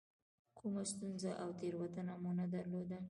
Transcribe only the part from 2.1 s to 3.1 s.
مو نه درلوده.